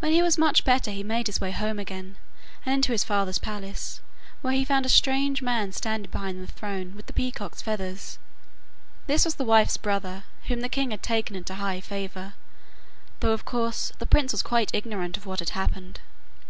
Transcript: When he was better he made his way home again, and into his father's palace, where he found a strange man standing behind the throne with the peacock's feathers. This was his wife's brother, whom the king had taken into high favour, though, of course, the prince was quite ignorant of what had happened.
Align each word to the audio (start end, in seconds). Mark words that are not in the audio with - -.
When 0.00 0.12
he 0.12 0.20
was 0.20 0.36
better 0.66 0.90
he 0.90 1.02
made 1.02 1.28
his 1.28 1.40
way 1.40 1.50
home 1.50 1.78
again, 1.78 2.16
and 2.66 2.74
into 2.74 2.92
his 2.92 3.04
father's 3.04 3.38
palace, 3.38 4.02
where 4.42 4.52
he 4.52 4.66
found 4.66 4.84
a 4.84 4.90
strange 4.90 5.40
man 5.40 5.72
standing 5.72 6.10
behind 6.10 6.42
the 6.42 6.52
throne 6.52 6.94
with 6.94 7.06
the 7.06 7.14
peacock's 7.14 7.62
feathers. 7.62 8.18
This 9.06 9.24
was 9.24 9.36
his 9.36 9.46
wife's 9.46 9.78
brother, 9.78 10.24
whom 10.48 10.60
the 10.60 10.68
king 10.68 10.90
had 10.90 11.02
taken 11.02 11.34
into 11.34 11.54
high 11.54 11.80
favour, 11.80 12.34
though, 13.20 13.32
of 13.32 13.46
course, 13.46 13.92
the 13.98 14.04
prince 14.04 14.32
was 14.32 14.42
quite 14.42 14.74
ignorant 14.74 15.16
of 15.16 15.24
what 15.24 15.38
had 15.38 15.48
happened. 15.48 16.00